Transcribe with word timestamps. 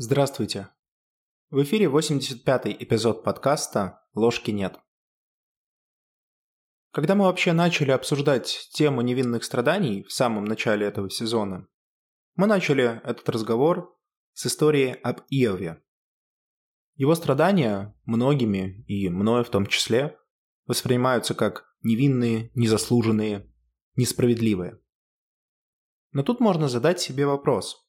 Здравствуйте. 0.00 0.68
В 1.50 1.60
эфире 1.64 1.86
85-й 1.86 2.76
эпизод 2.84 3.24
подкаста 3.24 4.00
«Ложки 4.14 4.52
нет». 4.52 4.78
Когда 6.92 7.16
мы 7.16 7.24
вообще 7.24 7.52
начали 7.52 7.90
обсуждать 7.90 8.68
тему 8.72 9.00
невинных 9.00 9.42
страданий 9.42 10.04
в 10.04 10.12
самом 10.12 10.44
начале 10.44 10.86
этого 10.86 11.10
сезона, 11.10 11.66
мы 12.36 12.46
начали 12.46 13.00
этот 13.02 13.28
разговор 13.28 13.92
с 14.34 14.46
истории 14.46 14.96
об 15.02 15.22
Иове. 15.30 15.82
Его 16.94 17.16
страдания 17.16 17.92
многими, 18.04 18.84
и 18.86 19.08
мною 19.08 19.42
в 19.42 19.50
том 19.50 19.66
числе, 19.66 20.16
воспринимаются 20.66 21.34
как 21.34 21.74
невинные, 21.82 22.52
незаслуженные, 22.54 23.52
несправедливые. 23.96 24.78
Но 26.12 26.22
тут 26.22 26.38
можно 26.38 26.68
задать 26.68 27.00
себе 27.00 27.26
вопрос– 27.26 27.84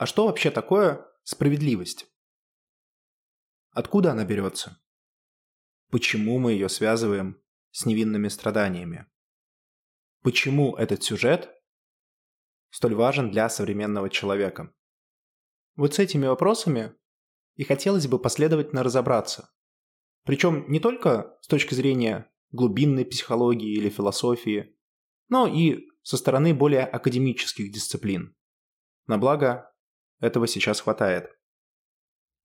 а 0.00 0.06
что 0.06 0.24
вообще 0.24 0.50
такое 0.50 1.06
справедливость? 1.24 2.06
Откуда 3.72 4.12
она 4.12 4.24
берется? 4.24 4.80
Почему 5.90 6.38
мы 6.38 6.52
ее 6.52 6.70
связываем 6.70 7.38
с 7.70 7.84
невинными 7.84 8.28
страданиями? 8.28 9.06
Почему 10.22 10.74
этот 10.74 11.02
сюжет 11.02 11.50
столь 12.70 12.94
важен 12.94 13.30
для 13.30 13.50
современного 13.50 14.08
человека? 14.08 14.74
Вот 15.76 15.92
с 15.92 15.98
этими 15.98 16.26
вопросами 16.26 16.94
и 17.56 17.64
хотелось 17.64 18.06
бы 18.06 18.18
последовательно 18.18 18.82
разобраться. 18.82 19.52
Причем 20.24 20.64
не 20.70 20.80
только 20.80 21.36
с 21.42 21.46
точки 21.46 21.74
зрения 21.74 22.32
глубинной 22.52 23.04
психологии 23.04 23.74
или 23.74 23.90
философии, 23.90 24.74
но 25.28 25.46
и 25.46 25.90
со 26.00 26.16
стороны 26.16 26.54
более 26.54 26.86
академических 26.86 27.70
дисциплин. 27.70 28.34
На 29.06 29.18
благо 29.18 29.69
этого 30.20 30.46
сейчас 30.46 30.80
хватает. 30.80 31.36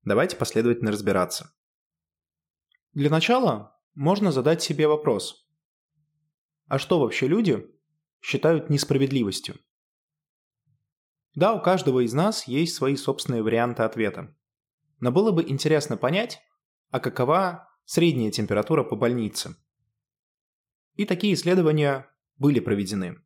Давайте 0.04 0.36
последовательно 0.36 0.92
разбираться. 0.92 1.54
Для 2.94 3.10
начала 3.10 3.78
можно 3.94 4.32
задать 4.32 4.62
себе 4.62 4.88
вопрос. 4.88 5.50
А 6.68 6.80
что 6.80 7.00
вообще 7.00 7.28
люди 7.28 7.66
считают 8.22 8.70
несправедливостью? 8.70 9.60
Да, 11.36 11.54
у 11.54 11.62
каждого 11.62 12.06
из 12.06 12.14
нас 12.14 12.48
есть 12.48 12.76
свои 12.76 12.96
собственные 12.96 13.44
варианты 13.44 13.84
ответа. 13.84 14.36
Но 15.00 15.12
было 15.12 15.32
бы 15.32 15.44
интересно 15.44 15.98
понять, 15.98 16.40
а 16.92 17.00
какова 17.00 17.68
средняя 17.84 18.32
температура 18.32 18.84
по 18.84 18.96
больнице. 18.96 19.56
И 20.96 21.06
такие 21.06 21.34
исследования 21.34 22.10
были 22.38 22.60
проведены. 22.60 23.22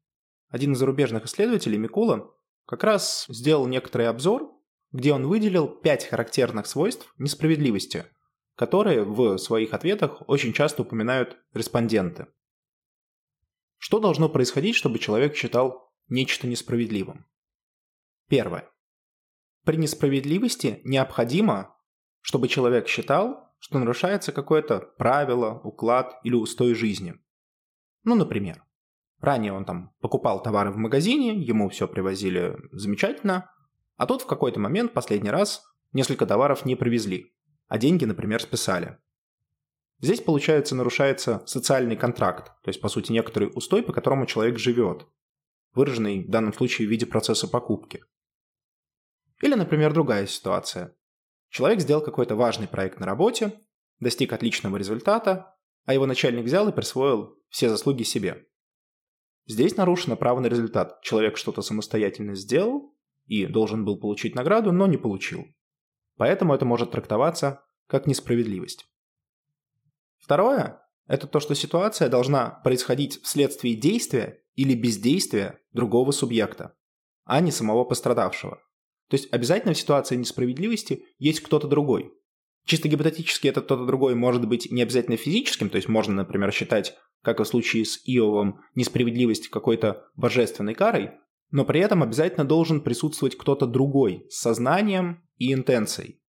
Один 0.48 0.74
из 0.74 0.80
зарубежных 0.80 1.26
исследователей, 1.26 1.78
Микула, 1.78 2.34
как 2.70 2.84
раз 2.84 3.26
сделал 3.30 3.66
некоторый 3.66 4.08
обзор, 4.10 4.56
где 4.92 5.12
он 5.12 5.26
выделил 5.26 5.68
пять 5.68 6.06
характерных 6.06 6.68
свойств 6.68 7.12
несправедливости, 7.18 8.06
которые 8.54 9.04
в 9.04 9.40
своих 9.40 9.74
ответах 9.74 10.22
очень 10.30 10.54
часто 10.54 10.84
упоминают 10.84 11.40
респонденты. 11.56 12.28
Что 13.80 14.00
должно 14.00 14.30
происходить, 14.30 14.76
чтобы 14.76 15.00
человек 15.00 15.36
считал 15.36 15.92
нечто 16.10 16.46
несправедливым? 16.46 17.26
Первое. 18.28 18.70
При 19.66 19.78
несправедливости 19.78 20.80
необходимо, 20.84 21.76
чтобы 22.22 22.48
человек 22.48 22.88
считал, 22.88 23.52
что 23.58 23.80
нарушается 23.80 24.32
какое-то 24.32 24.82
правило, 25.00 25.60
уклад 25.64 26.20
или 26.24 26.36
устой 26.36 26.76
жизни. 26.76 27.16
Ну, 28.04 28.14
например, 28.14 28.64
Ранее 29.22 29.54
он 29.54 29.66
там 29.66 29.92
покупал 30.00 30.42
товары 30.42 30.72
в 30.72 30.78
магазине, 30.78 31.42
ему 31.42 31.70
все 31.70 31.88
привозили 31.88 32.58
замечательно, 32.72 33.52
а 33.98 34.06
тут 34.06 34.22
в 34.22 34.26
какой-то 34.26 34.60
момент, 34.60 34.94
последний 34.94 35.30
раз, 35.30 35.64
несколько 35.92 36.26
товаров 36.26 36.66
не 36.66 36.76
привезли, 36.76 37.36
а 37.68 37.78
деньги, 37.78 38.06
например, 38.06 38.42
списали. 38.42 38.98
Здесь, 40.00 40.22
получается, 40.22 40.76
нарушается 40.76 41.44
социальный 41.46 41.98
контракт, 41.98 42.54
то 42.64 42.70
есть, 42.70 42.80
по 42.80 42.88
сути, 42.88 43.12
некоторый 43.12 43.52
устой, 43.54 43.84
по 43.84 43.92
которому 43.92 44.26
человек 44.26 44.58
живет, 44.58 45.06
выраженный 45.74 46.24
в 46.24 46.30
данном 46.30 46.54
случае 46.54 46.88
в 46.88 46.92
виде 46.92 47.06
процесса 47.06 47.50
покупки. 47.50 48.06
Или, 49.42 49.56
например, 49.56 49.94
другая 49.94 50.26
ситуация. 50.28 50.96
Человек 51.50 51.82
сделал 51.82 52.02
какой-то 52.02 52.36
важный 52.36 52.68
проект 52.68 53.00
на 53.00 53.06
работе, 53.06 53.60
достиг 54.00 54.32
отличного 54.32 54.78
результата, 54.78 55.58
а 55.86 55.94
его 55.94 56.06
начальник 56.06 56.46
взял 56.46 56.70
и 56.70 56.74
присвоил 56.74 57.38
все 57.50 57.68
заслуги 57.68 58.04
себе. 58.04 58.49
Здесь 59.50 59.76
нарушено 59.78 60.16
право 60.16 60.40
на 60.40 60.46
результат. 60.46 61.02
Человек 61.02 61.36
что-то 61.36 61.64
самостоятельно 61.64 62.36
сделал 62.36 62.96
и 63.26 63.48
должен 63.48 63.84
был 63.84 64.00
получить 64.00 64.36
награду, 64.36 64.72
но 64.72 64.86
не 64.86 64.98
получил. 64.98 65.48
Поэтому 66.18 66.54
это 66.54 66.66
может 66.66 66.92
трактоваться 66.92 67.64
как 67.88 68.06
несправедливость. 68.06 68.86
Второе– 70.20 70.84
это 71.08 71.26
то, 71.26 71.40
что 71.40 71.56
ситуация 71.56 72.10
должна 72.10 72.62
происходить 72.64 73.24
вследствие 73.24 73.74
действия 73.74 74.44
или 74.54 74.76
бездействия 74.76 75.60
другого 75.74 76.12
субъекта, 76.12 76.76
а 77.26 77.42
не 77.42 77.52
самого 77.52 77.86
пострадавшего. 77.86 78.62
То 79.08 79.18
есть 79.18 79.34
обязательно 79.34 79.74
в 79.74 79.80
ситуации 79.80 80.16
несправедливости 80.16 81.08
есть 81.18 81.40
кто-то 81.40 81.68
другой. 81.68 82.14
Чисто 82.66 82.88
гипотетически 82.88 83.48
этот 83.48 83.66
кто-то 83.66 83.86
другой 83.86 84.16
может 84.16 84.48
быть 84.48 84.72
не 84.72 84.84
обязательно 84.84 85.18
физическим, 85.18 85.70
то 85.70 85.78
есть 85.78 85.88
можно, 85.88 86.14
например, 86.14 86.52
считать 86.52 86.96
как 87.22 87.40
и 87.40 87.44
в 87.44 87.48
случае 87.48 87.86
с 87.86 88.02
Иовом, 88.06 88.62
несправедливость 88.76 89.50
какой-то 89.50 90.06
божественной 90.16 90.74
карой, 90.74 91.12
но 91.52 91.66
при 91.66 91.80
этом 91.82 92.04
обязательно 92.04 92.46
должен 92.46 92.82
присутствовать 92.82 93.36
кто-то 93.38 93.66
другой 93.66 94.26
с 94.30 94.40
сознанием 94.40 95.28
и 95.38 95.54
интенцией. 95.54 96.22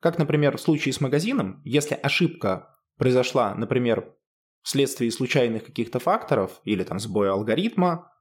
Как, 0.00 0.18
например, 0.18 0.56
в 0.56 0.60
случае 0.60 0.92
с 0.92 1.00
магазином, 1.00 1.60
если 1.64 1.94
ошибка 1.94 2.76
произошла, 2.96 3.54
например, 3.54 4.14
вследствие 4.62 5.10
случайных 5.10 5.64
каких-то 5.64 5.98
факторов 5.98 6.60
или 6.64 6.84
там 6.84 6.98
сбоя 6.98 7.32
алгоритма, 7.32 8.12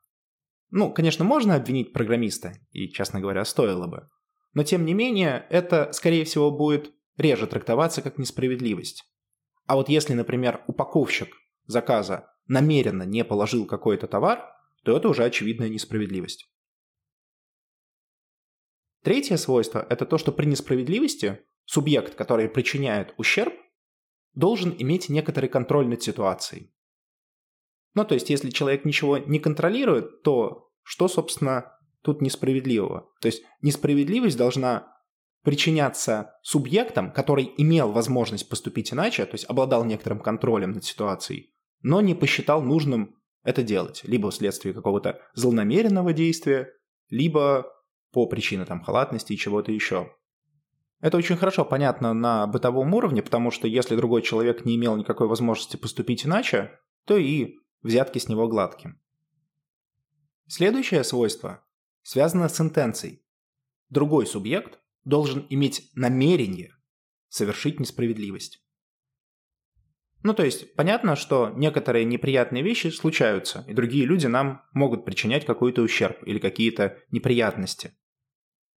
ну, 0.72 0.92
конечно, 0.92 1.24
можно 1.24 1.56
обвинить 1.56 1.94
программиста, 1.94 2.54
и, 2.72 2.90
честно 2.90 3.20
говоря, 3.20 3.46
стоило 3.46 3.88
бы. 3.88 4.10
Но, 4.56 4.64
тем 4.64 4.86
не 4.86 4.94
менее, 4.94 5.46
это, 5.50 5.92
скорее 5.92 6.24
всего, 6.24 6.50
будет 6.50 6.94
реже 7.18 7.46
трактоваться 7.46 8.02
как 8.02 8.18
несправедливость. 8.18 9.04
А 9.68 9.76
вот 9.76 9.90
если, 9.90 10.14
например, 10.14 10.64
упаковщик 10.68 11.36
заказа 11.68 12.34
намеренно 12.48 13.04
не 13.04 13.24
положил 13.26 13.68
какой-то 13.68 14.08
товар, 14.08 14.46
то 14.84 14.96
это 14.96 15.10
уже 15.10 15.26
очевидная 15.26 15.68
несправедливость. 15.68 16.50
Третье 19.04 19.38
свойство– 19.38 19.86
это 19.90 20.06
то, 20.06 20.18
что 20.18 20.32
при 20.32 20.46
несправедливости 20.46 21.42
субъект, 21.66 22.16
который 22.16 22.48
причиняет 22.48 23.14
ущерб, 23.18 23.54
должен 24.34 24.74
иметь 24.78 25.10
некоторый 25.10 25.48
контроль 25.48 25.88
над 25.88 26.02
ситуацией. 26.02 26.74
Ну, 27.94 28.06
то 28.06 28.14
есть, 28.14 28.30
если 28.30 28.50
человек 28.52 28.86
ничего 28.86 29.18
не 29.18 29.40
контролирует, 29.40 30.22
то 30.24 30.72
что, 30.82 31.08
собственно, 31.08 31.75
тут 32.06 32.22
несправедливого? 32.22 33.10
То 33.20 33.28
есть, 33.28 33.44
несправедливость 33.62 34.38
должна 34.38 34.96
причиняться 35.44 36.34
субъектом, 36.42 37.12
который 37.12 37.52
имел 37.58 37.92
возможность 37.92 38.50
поступить 38.50 38.94
иначе, 38.94 39.26
то 39.26 39.36
есть 39.36 39.46
обладал 39.46 39.86
некоторым 39.86 40.20
контролем 40.20 40.72
над 40.72 40.84
ситуацией, 40.84 41.54
но 41.82 42.02
не 42.02 42.16
посчитал 42.16 42.64
нужным 42.64 43.16
это 43.44 43.62
делать, 43.62 44.02
либо 44.04 44.32
вследствие 44.32 44.74
какого-то 44.74 45.22
злонамеренного 45.36 46.14
действия, 46.14 46.74
либо 47.10 47.72
по 48.12 48.26
причине 48.26 48.66
там 48.66 48.82
халатности 48.82 49.34
и 49.34 49.38
чего-то 49.38 49.72
еще. 49.72 50.12
Это 51.00 51.18
очень 51.18 51.38
хорошо 51.38 51.64
понятно 51.64 52.14
на 52.14 52.48
бытовом 52.48 52.94
уровне, 52.96 53.22
потому 53.22 53.52
что 53.52 53.68
если 53.68 53.96
другой 53.96 54.24
человек 54.24 54.66
не 54.66 54.76
имел 54.76 54.96
никакой 54.96 55.28
возможности 55.28 55.78
поступить 55.78 56.26
иначе, 56.26 56.72
то 57.06 57.18
и 57.18 57.58
взятки 57.84 58.18
с 58.18 58.28
него 58.28 58.48
гладким. 58.48 59.00
Следующее 60.48 61.04
свойство 61.04 61.65
связано 62.06 62.48
с 62.48 62.62
интенцией. 62.62 63.26
Другой 63.90 64.28
субъект 64.28 64.80
должен 65.06 65.48
иметь 65.50 65.90
намерение 65.96 66.76
совершить 67.30 67.80
несправедливость. 67.80 68.64
Ну, 70.22 70.34
то 70.34 70.44
есть, 70.44 70.76
понятно, 70.76 71.16
что 71.16 71.50
некоторые 71.50 72.06
неприятные 72.06 72.64
вещи 72.64 72.88
случаются, 72.88 73.66
и 73.68 73.74
другие 73.74 74.06
люди 74.06 74.28
нам 74.28 74.62
могут 74.72 75.04
причинять 75.04 75.46
какой-то 75.46 75.82
ущерб 75.82 76.22
или 76.26 76.38
какие-то 76.38 76.98
неприятности. 77.10 77.98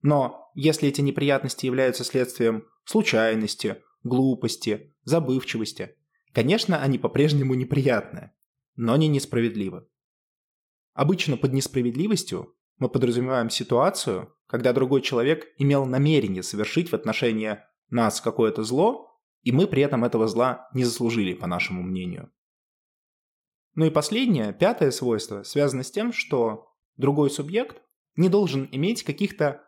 Но 0.00 0.50
если 0.54 0.88
эти 0.88 1.02
неприятности 1.02 1.66
являются 1.66 2.04
следствием 2.04 2.64
случайности, 2.84 3.82
глупости, 4.04 4.94
забывчивости, 5.04 5.96
конечно, 6.32 6.82
они 6.82 6.98
по-прежнему 6.98 7.54
неприятны, 7.54 8.32
но 8.75 8.96
не 8.96 9.08
несправедливы. 9.08 9.86
Обычно 10.94 11.36
под 11.36 11.52
несправедливостью 11.52 12.54
мы 12.78 12.88
подразумеваем 12.88 13.50
ситуацию, 13.50 14.34
когда 14.46 14.72
другой 14.72 15.02
человек 15.02 15.46
имел 15.58 15.84
намерение 15.84 16.42
совершить 16.42 16.90
в 16.90 16.94
отношении 16.94 17.58
нас 17.90 18.20
какое-то 18.20 18.62
зло, 18.62 19.08
и 19.42 19.52
мы 19.52 19.66
при 19.66 19.82
этом 19.82 20.04
этого 20.04 20.26
зла 20.28 20.69
не 20.72 20.84
заслужили, 20.84 21.34
по 21.34 21.46
нашему 21.46 21.82
мнению. 21.82 22.30
Ну 23.75 23.84
и 23.84 23.90
последнее, 23.90 24.52
пятое 24.52 24.90
свойство, 24.90 25.42
связано 25.42 25.82
с 25.82 25.90
тем, 25.90 26.12
что 26.12 26.72
другой 26.96 27.30
субъект 27.30 27.80
не 28.16 28.28
должен 28.28 28.69
иметь 28.72 29.04
каких-то 29.04 29.62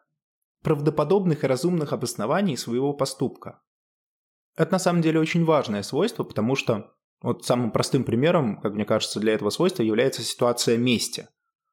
правдоподобных 0.63 1.45
и 1.45 1.47
разумных 1.47 1.93
обоснований 1.93 2.57
своего 2.57 2.93
поступка. 2.93 3.63
Это 4.57 4.73
на 4.73 4.79
самом 4.79 5.01
деле 5.01 5.21
очень 5.21 5.45
важное 5.45 5.83
свойство, 5.83 6.25
потому 6.25 6.57
что 6.57 6.93
вот 7.23 7.45
самым 7.45 7.71
простым 7.71 8.05
примером, 8.05 8.61
как 8.61 8.75
мне 8.75 8.85
кажется, 8.85 9.21
для 9.21 9.35
этого 9.35 9.51
свойства 9.51 9.83
является 9.83 10.23
ситуация 10.23 10.77
мести. 10.77 11.29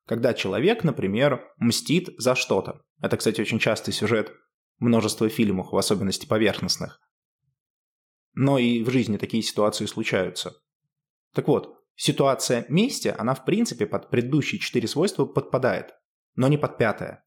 Когда 0.08 0.34
человек, 0.34 0.86
например, 0.86 1.54
мстит 1.58 2.10
за 2.18 2.34
что-то. 2.34 2.82
Это, 3.02 3.18
кстати, 3.18 3.42
очень 3.42 3.60
частый 3.60 3.94
сюжет 3.94 4.34
множества 4.80 5.28
фильмов, 5.28 5.74
в 5.74 5.78
особенности 5.78 6.26
поверхностных. 6.26 7.02
Но 8.34 8.58
и 8.58 8.84
в 8.84 8.90
жизни 8.90 9.18
такие 9.18 9.44
ситуации 9.44 9.86
случаются. 9.86 10.54
Так 11.34 11.50
вот, 11.50 11.84
ситуация 11.96 12.66
мести, 12.70 13.14
она 13.18 13.36
в 13.36 13.44
принципе 13.44 13.86
под 13.86 14.10
предыдущие 14.10 14.60
четыре 14.60 14.88
свойства 14.88 15.26
подпадает, 15.26 15.94
но 16.36 16.48
не 16.48 16.58
под 16.58 16.78
пятое. 16.78 17.26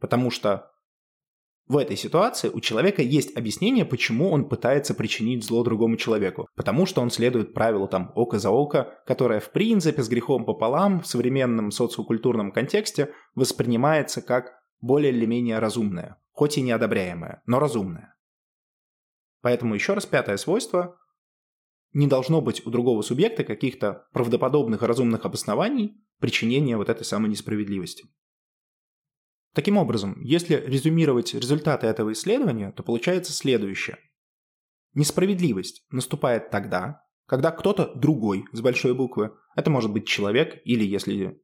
Потому 0.00 0.30
что 0.30 0.72
в 1.66 1.78
этой 1.78 1.96
ситуации 1.96 2.50
у 2.50 2.60
человека 2.60 3.00
есть 3.00 3.34
объяснение, 3.36 3.86
почему 3.86 4.30
он 4.30 4.48
пытается 4.48 4.94
причинить 4.94 5.44
зло 5.44 5.64
другому 5.64 5.96
человеку. 5.96 6.46
Потому 6.56 6.84
что 6.84 7.00
он 7.00 7.10
следует 7.10 7.54
правилу 7.54 7.88
там 7.88 8.12
око 8.14 8.38
за 8.38 8.50
око, 8.50 9.02
которое 9.06 9.40
в 9.40 9.50
принципе 9.50 10.02
с 10.02 10.08
грехом 10.08 10.44
пополам 10.44 11.00
в 11.00 11.06
современном 11.06 11.70
социокультурном 11.70 12.52
контексте 12.52 13.14
воспринимается 13.34 14.20
как 14.20 14.52
более 14.82 15.10
или 15.10 15.24
менее 15.24 15.58
разумное, 15.58 16.20
хоть 16.32 16.58
и 16.58 16.62
неодобряемое, 16.62 17.42
но 17.46 17.58
разумное. 17.58 18.14
Поэтому 19.40 19.74
еще 19.74 19.94
раз 19.94 20.04
пятое 20.04 20.36
свойство 20.36 20.98
не 21.94 22.06
должно 22.06 22.42
быть 22.42 22.66
у 22.66 22.70
другого 22.70 23.00
субъекта 23.00 23.42
каких-то 23.42 24.06
правдоподобных 24.12 24.82
разумных 24.82 25.24
обоснований 25.24 25.94
причинения 26.20 26.76
вот 26.76 26.90
этой 26.90 27.04
самой 27.04 27.30
несправедливости. 27.30 28.06
Таким 29.54 29.76
образом, 29.76 30.20
если 30.20 30.56
резюмировать 30.56 31.32
результаты 31.32 31.86
этого 31.86 32.12
исследования, 32.12 32.72
то 32.72 32.82
получается 32.82 33.32
следующее. 33.32 33.98
Несправедливость 34.94 35.84
наступает 35.90 36.50
тогда, 36.50 37.02
когда 37.26 37.52
кто-то 37.52 37.94
другой 37.94 38.44
с 38.52 38.60
большой 38.60 38.94
буквы, 38.94 39.32
это 39.54 39.70
может 39.70 39.92
быть 39.92 40.08
человек 40.08 40.60
или 40.64 40.84
если 40.84 41.40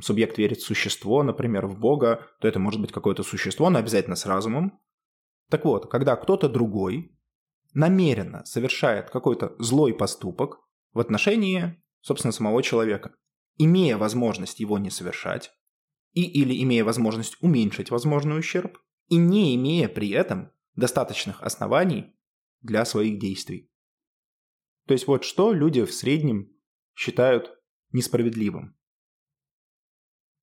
субъект 0.00 0.38
верит 0.38 0.58
в 0.58 0.66
существо, 0.66 1.24
например, 1.24 1.66
в 1.66 1.78
Бога, 1.78 2.28
то 2.40 2.46
это 2.46 2.60
может 2.60 2.80
быть 2.80 2.92
какое-то 2.92 3.24
существо, 3.24 3.68
но 3.68 3.80
обязательно 3.80 4.14
с 4.14 4.26
разумом. 4.26 4.80
Так 5.50 5.64
вот, 5.64 5.90
когда 5.90 6.14
кто-то 6.14 6.48
другой 6.48 7.18
намеренно 7.72 8.44
совершает 8.44 9.10
какой-то 9.10 9.56
злой 9.58 9.92
поступок 9.92 10.60
в 10.92 11.00
отношении, 11.00 11.82
собственно, 12.00 12.30
самого 12.32 12.62
человека, 12.62 13.14
имея 13.58 13.96
возможность 13.96 14.60
его 14.60 14.78
не 14.78 14.90
совершать, 14.90 15.50
и 16.14 16.22
или 16.22 16.62
имея 16.62 16.84
возможность 16.84 17.36
уменьшить 17.40 17.90
возможный 17.90 18.38
ущерб, 18.38 18.78
и 19.08 19.16
не 19.16 19.54
имея 19.56 19.88
при 19.88 20.10
этом 20.10 20.50
достаточных 20.74 21.42
оснований 21.42 22.16
для 22.62 22.84
своих 22.84 23.18
действий. 23.18 23.70
То 24.86 24.94
есть 24.94 25.06
вот 25.06 25.24
что 25.24 25.52
люди 25.52 25.84
в 25.84 25.92
среднем 25.92 26.52
считают 26.94 27.50
несправедливым. 27.92 28.76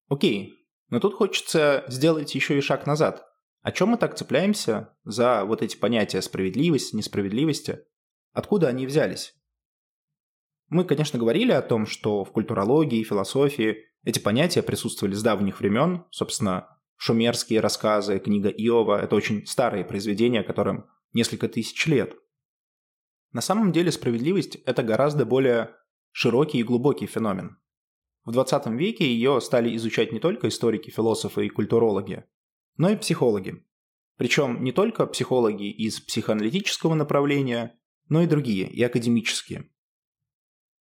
Окей, 0.08 0.68
но 0.90 1.00
тут 1.00 1.14
хочется 1.14 1.86
сделать 1.88 2.36
еще 2.36 2.58
и 2.58 2.62
шаг 2.62 2.86
назад. 2.86 3.26
О 3.62 3.72
чем 3.72 3.90
мы 3.90 3.98
так 3.98 4.18
цепляемся 4.18 4.98
за 5.04 5.46
вот 5.46 5.62
эти 5.62 5.78
понятия 5.78 6.22
справедливости, 6.22 6.96
несправедливости? 6.96 7.86
Откуда 8.34 8.68
они 8.68 8.86
взялись? 8.86 9.36
Мы, 10.68 10.86
конечно, 10.86 11.20
говорили 11.20 11.52
о 11.52 11.62
том, 11.62 11.86
что 11.86 12.24
в 12.24 12.32
культурологии, 12.32 13.04
философии 13.04 13.86
эти 14.04 14.20
понятия 14.20 14.64
присутствовали 14.64 15.14
с 15.14 15.22
давних 15.22 15.60
времен. 15.60 16.06
Собственно, 16.10 16.78
шумерские 16.98 17.60
рассказы, 17.60 18.20
книга 18.20 18.50
Иова– 18.50 19.02
это 19.04 19.16
очень 19.16 19.46
старые 19.46 19.86
произведения, 19.86 20.44
которым 20.44 20.88
несколько 21.14 21.48
тысяч 21.48 21.86
лет. 21.88 22.16
На 23.32 23.42
самом 23.42 23.72
деле 23.72 23.92
справедливость– 23.92 24.56
это 24.66 24.84
гораздо 24.84 25.26
более 25.26 25.76
широкий 26.12 26.60
и 26.60 26.64
глубокий 26.64 27.06
феномен. 27.06 27.58
В 28.26 28.32
20 28.32 28.68
веке 28.68 29.06
ее 29.06 29.40
стали 29.42 29.76
изучать 29.76 30.12
не 30.12 30.20
только 30.20 30.48
историки, 30.48 30.90
философы 30.90 31.46
и 31.46 31.50
культурологи, 31.50 32.26
но 32.78 32.90
и 32.90 32.98
психологи. 32.98 33.66
Причем 34.18 34.64
не 34.64 34.72
только 34.72 35.08
психологи 35.08 35.72
из 35.72 36.00
психоаналитического 36.00 36.94
направления, 36.94 37.80
но 38.10 38.22
и 38.22 38.28
другие, 38.28 38.68
и 38.68 38.84
академические. 38.84 39.72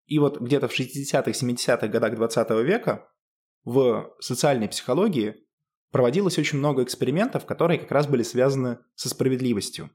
И 0.09 0.19
вот 0.19 0.41
где-то 0.41 0.69
в 0.69 0.73
60-х, 0.73 1.31
70-х 1.31 1.87
годах 1.89 2.17
20 2.17 2.51
века 2.65 3.13
в 3.65 4.17
социальной 4.21 4.67
психологии 4.67 5.47
проводилось 5.91 6.39
очень 6.39 6.59
много 6.59 6.83
экспериментов, 6.83 7.45
которые 7.45 7.79
как 7.79 7.91
раз 7.93 8.07
были 8.07 8.23
связаны 8.23 8.79
со 8.95 9.11
справедливостью. 9.11 9.91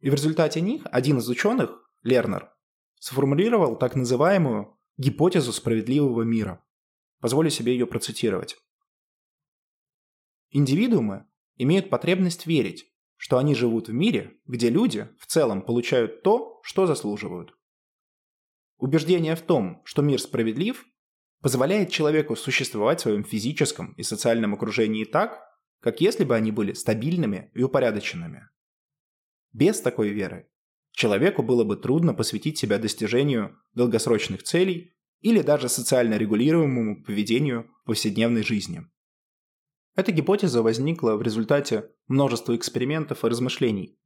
И 0.00 0.10
в 0.10 0.14
результате 0.14 0.60
них 0.60 0.82
один 0.90 1.18
из 1.18 1.28
ученых, 1.28 1.88
Лернер, 2.02 2.52
сформулировал 2.98 3.78
так 3.78 3.94
называемую 3.94 4.76
гипотезу 4.96 5.52
справедливого 5.52 6.22
мира. 6.22 6.64
Позволю 7.20 7.50
себе 7.50 7.72
ее 7.72 7.86
процитировать. 7.86 8.56
Индивидуумы 10.50 11.26
имеют 11.56 11.88
потребность 11.88 12.46
верить, 12.46 12.92
что 13.16 13.38
они 13.38 13.54
живут 13.54 13.86
в 13.86 13.92
мире, 13.92 14.40
где 14.44 14.70
люди 14.70 15.08
в 15.20 15.26
целом 15.26 15.62
получают 15.62 16.24
то, 16.24 16.60
что 16.64 16.86
заслуживают. 16.88 17.56
Убеждение 18.84 19.34
в 19.34 19.40
том, 19.40 19.80
что 19.86 20.02
мир 20.02 20.20
справедлив, 20.20 20.84
позволяет 21.40 21.90
человеку 21.90 22.36
существовать 22.36 22.98
в 22.98 23.02
своем 23.04 23.24
физическом 23.24 23.94
и 23.94 24.02
социальном 24.02 24.52
окружении 24.52 25.06
так, 25.06 25.40
как 25.80 26.02
если 26.02 26.24
бы 26.24 26.36
они 26.36 26.52
были 26.52 26.74
стабильными 26.74 27.50
и 27.54 27.62
упорядоченными. 27.62 28.50
Без 29.54 29.80
такой 29.80 30.10
веры 30.10 30.50
человеку 30.92 31.42
было 31.42 31.64
бы 31.64 31.78
трудно 31.78 32.12
посвятить 32.12 32.58
себя 32.58 32.76
достижению 32.76 33.56
долгосрочных 33.72 34.42
целей 34.42 34.92
или 35.20 35.40
даже 35.40 35.70
социально 35.70 36.18
регулируемому 36.18 37.04
поведению 37.04 37.70
в 37.84 37.86
повседневной 37.86 38.42
жизни. 38.42 38.82
Эта 39.96 40.12
гипотеза 40.12 40.60
возникла 40.60 41.16
в 41.16 41.22
результате 41.22 41.90
множества 42.06 42.54
экспериментов 42.54 43.24
и 43.24 43.28
размышлений. 43.28 43.98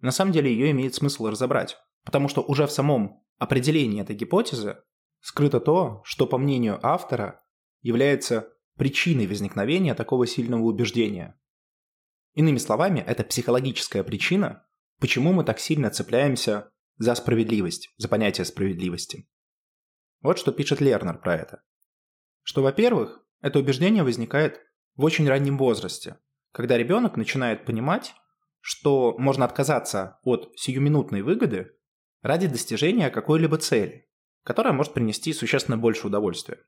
На 0.00 0.12
самом 0.12 0.30
деле 0.30 0.52
ее 0.52 0.70
имеет 0.70 0.94
смысл 0.94 1.26
разобрать, 1.26 1.76
потому 2.04 2.28
что 2.28 2.42
уже 2.42 2.68
в 2.68 2.70
самом 2.70 3.24
определении 3.40 4.02
этой 4.02 4.14
гипотезы 4.14 4.76
скрыто 5.20 5.60
то, 5.60 6.02
что, 6.04 6.26
по 6.26 6.38
мнению 6.38 6.78
автора, 6.82 7.42
является 7.80 8.52
причиной 8.76 9.26
возникновения 9.26 9.94
такого 9.94 10.26
сильного 10.26 10.62
убеждения. 10.62 11.38
Иными 12.34 12.58
словами, 12.58 13.00
это 13.00 13.24
психологическая 13.24 14.04
причина, 14.04 14.64
почему 15.00 15.32
мы 15.32 15.42
так 15.42 15.58
сильно 15.58 15.90
цепляемся 15.90 16.70
за 16.98 17.14
справедливость, 17.14 17.92
за 17.96 18.08
понятие 18.08 18.44
справедливости. 18.44 19.28
Вот 20.20 20.38
что 20.38 20.52
пишет 20.52 20.80
Лернер 20.80 21.18
про 21.18 21.36
это. 21.36 21.62
Что, 22.42 22.62
во-первых, 22.62 23.24
это 23.40 23.58
убеждение 23.58 24.02
возникает 24.02 24.60
в 24.96 25.04
очень 25.04 25.26
раннем 25.26 25.56
возрасте, 25.56 26.18
когда 26.52 26.76
ребенок 26.76 27.16
начинает 27.16 27.64
понимать, 27.64 28.12
что 28.60 29.16
можно 29.16 29.46
отказаться 29.46 30.18
от 30.24 30.52
сиюминутной 30.56 31.22
выгоды 31.22 31.74
ради 32.22 32.46
достижения 32.46 33.10
какой-либо 33.10 33.58
цели, 33.58 34.08
которая 34.44 34.72
может 34.72 34.94
принести 34.94 35.32
существенно 35.32 35.78
больше 35.78 36.06
удовольствия. 36.06 36.58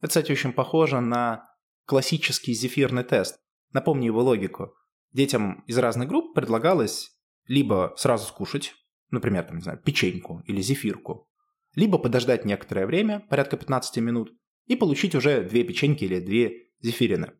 Это, 0.00 0.08
кстати, 0.08 0.32
очень 0.32 0.52
похоже 0.52 1.00
на 1.00 1.48
классический 1.86 2.54
зефирный 2.54 3.04
тест. 3.04 3.40
Напомню 3.72 4.06
его 4.06 4.22
логику. 4.22 4.74
Детям 5.12 5.64
из 5.66 5.78
разных 5.78 6.08
групп 6.08 6.34
предлагалось 6.34 7.10
либо 7.46 7.94
сразу 7.96 8.26
скушать, 8.26 8.74
например, 9.10 9.44
там, 9.44 9.56
не 9.56 9.62
знаю, 9.62 9.78
печеньку 9.78 10.42
или 10.46 10.60
зефирку, 10.60 11.28
либо 11.74 11.98
подождать 11.98 12.44
некоторое 12.44 12.86
время, 12.86 13.20
порядка 13.28 13.56
15 13.56 13.98
минут, 13.98 14.32
и 14.66 14.76
получить 14.76 15.14
уже 15.14 15.42
две 15.42 15.64
печеньки 15.64 16.04
или 16.04 16.20
две 16.20 16.68
зефирины. 16.80 17.32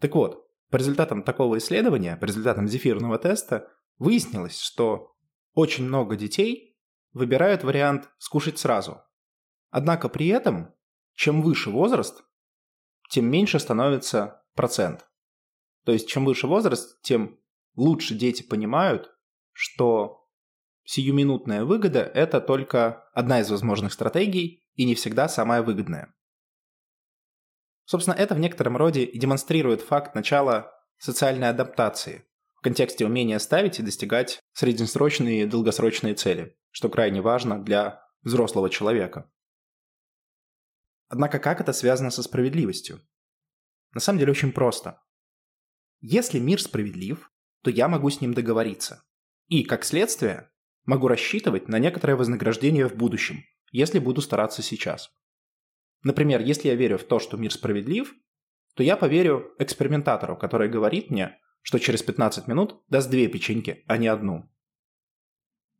Так 0.00 0.14
вот, 0.14 0.48
по 0.70 0.76
результатам 0.76 1.22
такого 1.22 1.58
исследования, 1.58 2.16
по 2.16 2.24
результатам 2.24 2.68
зефирного 2.68 3.18
теста, 3.18 3.68
выяснилось, 3.98 4.58
что 4.58 5.11
очень 5.54 5.84
много 5.84 6.16
детей 6.16 6.78
выбирают 7.12 7.62
вариант 7.62 8.10
скушать 8.18 8.58
сразу. 8.58 9.02
Однако 9.70 10.08
при 10.08 10.28
этом, 10.28 10.74
чем 11.14 11.42
выше 11.42 11.70
возраст, 11.70 12.24
тем 13.10 13.26
меньше 13.26 13.58
становится 13.58 14.42
процент. 14.54 15.06
То 15.84 15.92
есть, 15.92 16.08
чем 16.08 16.24
выше 16.24 16.46
возраст, 16.46 17.00
тем 17.02 17.38
лучше 17.74 18.14
дети 18.14 18.42
понимают, 18.42 19.10
что 19.52 20.28
сиюминутная 20.84 21.64
выгода– 21.64 22.00
это 22.14 22.40
только 22.40 23.08
одна 23.12 23.40
из 23.40 23.50
возможных 23.50 23.92
стратегий 23.92 24.64
и 24.74 24.84
не 24.84 24.94
всегда 24.94 25.28
самая 25.28 25.62
выгодная. 25.62 26.14
Собственно, 27.84 28.14
это 28.14 28.34
в 28.34 28.38
некотором 28.38 28.76
роде 28.76 29.04
и 29.04 29.18
демонстрирует 29.18 29.82
факт 29.82 30.14
начала 30.14 30.72
социальной 30.98 31.48
адаптации, 31.48 32.26
в 32.62 32.64
контексте 32.64 33.04
умения 33.04 33.40
ставить 33.40 33.80
и 33.80 33.82
достигать 33.82 34.40
среднесрочные 34.52 35.42
и 35.42 35.46
долгосрочные 35.46 36.14
цели, 36.14 36.56
что 36.70 36.88
крайне 36.88 37.20
важно 37.20 37.60
для 37.60 38.06
взрослого 38.22 38.70
человека. 38.70 39.28
Однако 41.08 41.40
как 41.40 41.60
это 41.60 41.72
связано 41.72 42.12
со 42.12 42.22
справедливостью? 42.22 43.00
На 43.94 44.00
самом 44.00 44.20
деле 44.20 44.30
очень 44.30 44.52
просто. 44.52 45.02
Если 46.02 46.38
мир 46.38 46.62
справедлив, 46.62 47.32
то 47.62 47.70
я 47.70 47.88
могу 47.88 48.08
с 48.10 48.20
ним 48.20 48.32
договориться. 48.32 49.02
И, 49.48 49.64
как 49.64 49.84
следствие, 49.84 50.48
могу 50.84 51.08
рассчитывать 51.08 51.66
на 51.66 51.80
некоторое 51.80 52.14
вознаграждение 52.14 52.86
в 52.86 52.94
будущем, 52.94 53.42
если 53.72 53.98
буду 53.98 54.20
стараться 54.20 54.62
сейчас. 54.62 55.10
Например, 56.04 56.40
если 56.40 56.68
я 56.68 56.76
верю 56.76 56.98
в 56.98 57.02
то, 57.02 57.18
что 57.18 57.36
мир 57.36 57.52
справедлив, 57.52 58.14
то 58.76 58.84
я 58.84 58.96
поверю 58.96 59.52
экспериментатору, 59.58 60.36
который 60.36 60.68
говорит 60.68 61.10
мне, 61.10 61.40
что 61.62 61.78
через 61.78 62.02
15 62.02 62.48
минут 62.48 62.82
даст 62.88 63.08
две 63.10 63.28
печеньки, 63.28 63.84
а 63.86 63.96
не 63.96 64.08
одну. 64.08 64.50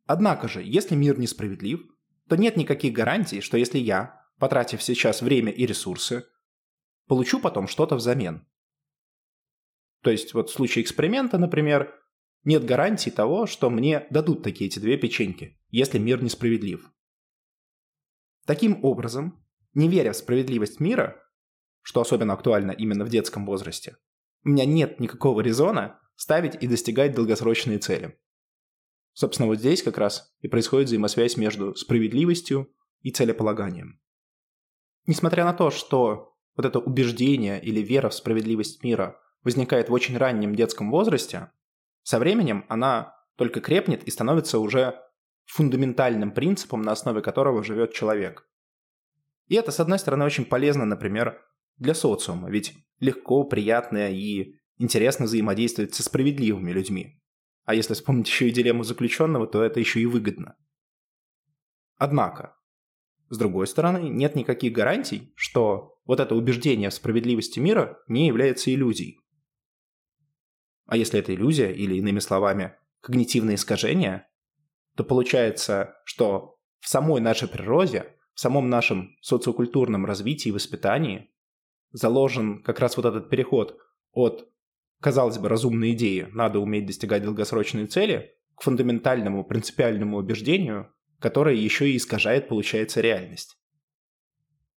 Однако 0.07 0.49
же, 0.49 0.63
если 0.63 0.95
мир 0.95 1.19
несправедлив, 1.19 1.83
то 2.29 2.37
нет 2.37 2.57
никаких 2.57 2.93
гарантий, 2.93 3.41
что 3.41 3.57
если 3.57 3.79
я, 3.79 4.27
потратив 4.39 4.83
сейчас 4.83 5.23
время 5.23 5.53
и 5.53 5.67
ресурсы, 5.67 6.25
получу 7.07 7.41
потом 7.41 7.69
что-то 7.69 7.97
взамен. 7.97 8.47
То 10.03 10.11
есть 10.11 10.35
вот 10.35 10.51
в 10.51 10.53
случае 10.53 10.83
эксперимента, 10.83 11.39
например, 11.39 11.95
нет 12.45 12.65
гарантии 12.65 13.11
того, 13.11 13.47
что 13.47 13.71
мне 13.71 14.07
дадут 14.11 14.43
такие 14.43 14.69
эти 14.69 14.79
две 14.79 14.97
печеньки, 14.97 15.61
если 15.69 15.99
мир 15.99 16.23
несправедлив. 16.23 16.91
Таким 18.47 18.85
образом, 18.85 19.45
не 19.75 19.89
веря 19.89 20.13
в 20.13 20.17
справедливость 20.17 20.81
мира, 20.81 21.23
что 21.83 22.01
особенно 22.01 22.35
актуально 22.35 22.73
именно 22.73 23.05
в 23.05 23.09
детском 23.09 23.47
возрасте, 23.47 23.97
у 24.45 24.49
меня 24.49 24.65
нет 24.65 25.01
никакого 25.01 25.41
резона 25.41 26.01
ставить 26.17 26.63
и 26.63 26.67
достигать 26.67 27.15
долгосрочные 27.15 27.79
цели. 27.79 28.19
Собственно, 29.13 29.47
вот 29.47 29.59
здесь 29.59 29.83
как 29.83 29.99
раз 29.99 30.35
и 30.41 30.49
происходит 30.49 30.89
взаимосвязь 30.89 31.37
между 31.37 31.75
справедливостью 31.75 32.73
и 33.01 33.11
целеполаганием. 33.11 34.01
Несмотря 35.07 35.45
на 35.45 35.53
то, 35.53 35.71
что 35.71 36.37
вот 36.57 36.67
это 36.67 36.79
убеждение 36.79 37.63
или 37.63 37.81
вера 37.81 38.09
в 38.09 38.15
справедливость 38.15 38.83
мира 38.83 39.21
возникает 39.43 39.89
в 39.89 39.93
очень 39.93 40.17
раннем 40.17 40.55
детском 40.55 40.91
возрасте, 40.91 41.51
со 42.03 42.19
временем 42.19 42.65
она 42.69 43.15
только 43.37 43.61
крепнет 43.61 44.05
и 44.05 44.11
становится 44.11 44.59
уже 44.59 45.01
фундаментальным 45.47 46.33
принципом, 46.33 46.83
на 46.83 46.93
основе 46.93 47.21
которого 47.21 47.63
живет 47.65 47.93
человек. 47.93 48.49
И 49.49 49.57
это, 49.57 49.73
с 49.73 49.81
одной 49.81 49.99
стороны, 49.99 50.25
очень 50.25 50.45
полезно, 50.45 50.85
например, 50.85 51.43
для 51.79 51.95
социума, 51.95 52.51
ведь 52.51 52.75
легко, 53.01 53.45
приятно 53.45 54.11
и 54.11 54.55
интересно 54.79 55.27
взаимодействовать 55.27 55.95
со 55.95 56.03
справедливыми 56.03 56.71
людьми. 56.73 57.21
А 57.65 57.75
если 57.75 57.95
вспомнить 57.95 58.29
еще 58.29 58.49
и 58.49 58.53
дилемму 58.53 58.85
заключенного, 58.85 59.47
то 59.47 59.63
это 59.63 59.81
еще 59.81 60.01
и 60.01 60.07
выгодно. 60.07 60.57
Однако, 61.97 62.57
с 63.29 63.39
другой 63.39 63.67
стороны, 63.67 64.09
нет 64.09 64.35
никаких 64.35 64.73
гарантий, 64.73 65.33
что 65.37 65.99
вот 66.05 66.21
это 66.21 66.35
убеждение 66.35 66.91
в 66.91 66.95
справедливости 66.95 67.61
мира 67.61 67.99
не 68.09 68.27
является 68.27 68.73
иллюзией. 68.75 69.21
А 70.87 70.97
если 70.97 71.21
это 71.21 71.35
иллюзия, 71.35 71.73
или 71.73 71.95
иными 71.97 72.19
словами, 72.19 72.75
когнитивное 73.01 73.55
искажение, 73.55 74.27
то 74.97 75.05
получается, 75.05 75.95
что 76.05 76.59
в 76.81 76.89
самой 76.89 77.21
нашей 77.21 77.49
природе, 77.49 78.17
в 78.35 78.41
самом 78.41 78.69
нашем 78.69 79.17
социокультурном 79.23 80.05
развитии 80.05 80.49
и 80.49 80.53
воспитании 80.53 81.32
заложен 81.93 82.63
как 82.63 82.81
раз 82.81 82.97
вот 82.97 83.07
этот 83.07 83.31
переход 83.31 83.79
от, 84.13 84.49
казалось 85.01 85.39
бы, 85.39 85.49
разумной 85.49 85.93
идеи 85.93 86.29
«надо 86.33 86.59
уметь 86.59 86.87
достигать 86.87 87.23
долгосрочные 87.23 87.87
цели» 87.87 88.35
к 88.55 88.63
фундаментальному 88.63 89.45
принципиальному 89.45 90.19
убеждению, 90.19 90.93
которое 91.19 91.55
еще 91.55 91.91
и 91.91 91.97
искажает, 91.97 92.49
получается, 92.49 93.01
реальность. 93.01 93.59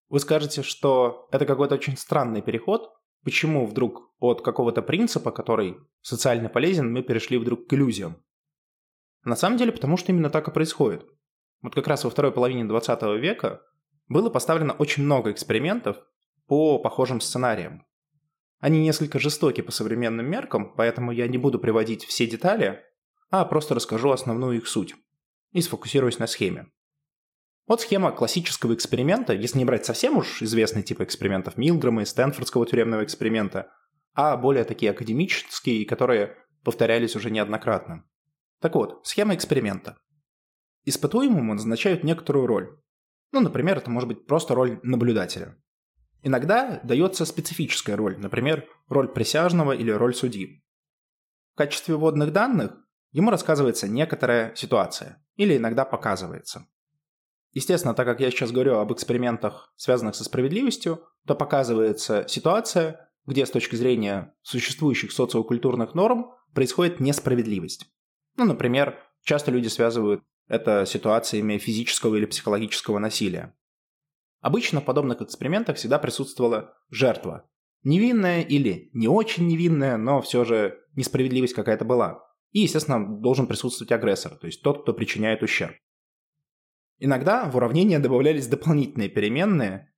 Вы 0.10 0.20
скажете, 0.20 0.62
что 0.62 1.28
это 1.32 1.46
какой-то 1.46 1.76
очень 1.76 1.98
странный 1.98 2.42
переход, 2.42 2.92
почему 3.24 3.66
вдруг 3.66 4.14
от 4.20 4.42
какого-то 4.42 4.82
принципа, 4.82 5.32
который 5.32 5.78
социально 6.02 6.50
полезен, 6.50 6.92
мы 6.92 7.02
перешли 7.02 7.38
вдруг 7.38 7.68
к 7.68 7.74
иллюзиям. 7.74 8.24
На 9.24 9.36
самом 9.36 9.58
деле, 9.58 9.72
потому 9.72 9.98
что 9.98 10.12
именно 10.12 10.30
так 10.30 10.48
и 10.48 10.52
происходит. 10.52 11.06
Вот 11.62 11.74
как 11.74 11.88
раз 11.88 12.04
во 12.04 12.10
второй 12.10 12.32
половине 12.32 12.66
20 12.66 13.02
века 13.20 13.62
было 14.08 14.30
поставлено 14.30 14.74
очень 14.74 15.04
много 15.04 15.32
экспериментов, 15.32 15.98
по 16.48 16.80
похожим 16.80 17.22
сценариям. 17.22 17.86
Они 18.60 18.82
несколько 18.82 19.20
жестоки 19.20 19.62
по 19.62 19.72
современным 19.72 20.26
меркам, 20.26 20.74
поэтому 20.76 21.12
я 21.12 21.28
не 21.28 21.38
буду 21.38 21.60
приводить 21.60 22.06
все 22.06 22.26
детали, 22.28 22.82
а 23.30 23.44
просто 23.46 23.76
расскажу 23.76 24.12
основную 24.12 24.58
их 24.58 24.68
суть 24.68 24.96
и 25.52 25.62
сфокусируюсь 25.62 26.20
на 26.20 26.28
схеме. 26.28 26.68
Вот 27.68 27.82
схема 27.82 28.12
классического 28.12 28.74
эксперимента, 28.74 29.34
если 29.34 29.58
не 29.58 29.66
брать 29.66 29.86
совсем 29.86 30.18
уж 30.18 30.42
известный 30.42 30.84
тип 30.84 31.02
экспериментов 31.02 31.58
Милгрома 31.58 32.02
и 32.02 32.06
Стэнфордского 32.06 32.66
тюремного 32.66 33.04
эксперимента, 33.04 33.72
а 34.14 34.36
более 34.38 34.66
такие 34.66 34.92
академические, 34.92 35.86
которые 35.86 36.38
повторялись 36.64 37.16
уже 37.16 37.32
неоднократно. 37.32 38.06
Так 38.60 38.76
вот, 38.76 39.06
схема 39.06 39.36
эксперимента. 39.36 39.98
Испытуемому 40.86 41.54
назначают 41.54 42.04
некоторую 42.04 42.48
роль. 42.48 42.80
Ну, 43.32 43.40
например, 43.40 43.78
это 43.78 43.90
может 43.90 44.08
быть 44.08 44.26
просто 44.26 44.56
роль 44.56 44.80
наблюдателя. 44.84 45.58
Иногда 46.24 46.80
дается 46.84 47.26
специфическая 47.26 47.98
роль, 47.98 48.18
например, 48.18 48.68
роль 48.88 49.10
присяжного 49.10 49.74
или 49.74 49.92
роль 49.92 50.16
судьи. 50.16 50.64
В 51.54 51.58
качестве 51.58 51.96
вводных 51.96 52.32
данных 52.32 52.72
ему 53.12 53.30
рассказывается 53.30 53.90
некоторая 53.90 54.56
ситуация 54.56 55.24
или 55.36 55.58
иногда 55.58 55.84
показывается. 55.84 56.66
Естественно, 57.52 57.94
так 57.94 58.08
как 58.08 58.22
я 58.22 58.32
сейчас 58.32 58.52
говорю 58.52 58.78
об 58.78 58.92
экспериментах, 58.94 59.74
связанных 59.76 60.16
со 60.16 60.24
справедливостью, 60.24 61.04
то 61.28 61.36
показывается 61.36 62.26
ситуация, 62.28 63.12
где 63.26 63.46
с 63.46 63.52
точки 63.52 63.76
зрения 63.76 64.34
существующих 64.42 65.12
социокультурных 65.12 65.94
норм 65.94 66.32
происходит 66.54 67.00
несправедливость. 67.02 67.86
Ну, 68.38 68.46
например, 68.46 68.98
часто 69.24 69.52
люди 69.52 69.68
связывают 69.68 70.24
это 70.48 70.86
ситуациями 70.86 71.58
физического 71.58 72.16
или 72.16 72.26
психологического 72.26 72.98
насилия. 72.98 73.56
Обычно 74.44 74.82
в 74.82 74.86
подобных 74.86 75.22
экспериментах 75.22 75.78
всегда 75.78 75.98
присутствовала 75.98 76.76
жертва. 76.90 77.50
Невинная 77.84 78.42
или 78.42 78.90
не 78.92 79.08
очень 79.08 79.48
невинная, 79.48 79.96
но 79.96 80.22
все 80.22 80.44
же 80.44 80.80
несправедливость 80.98 81.54
какая-то 81.54 81.86
была. 81.86 82.20
И, 82.52 82.60
естественно, 82.60 83.22
должен 83.22 83.48
присутствовать 83.48 83.94
агрессор, 83.94 84.36
то 84.36 84.46
есть 84.46 84.62
тот, 84.62 84.82
кто 84.82 84.94
причиняет 84.94 85.44
ущерб. 85.44 85.76
Иногда 87.00 87.50
в 87.50 87.56
уравнение 87.56 88.00
добавлялись 88.00 88.48
дополнительные 88.48 89.08
переменные, 89.08 89.94